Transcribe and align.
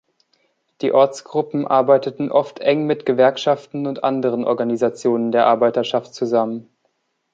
Die 0.81 0.93
Ortsgruppen 0.93 1.67
arbeiteten 1.67 2.31
oft 2.31 2.57
eng 2.57 2.87
mit 2.87 3.05
Gewerkschaften 3.05 3.85
und 3.85 4.03
anderen 4.03 4.45
Organisationen 4.45 5.31
der 5.31 5.45
Arbeiterschaft 5.45 6.15
zusammen. 6.15 6.75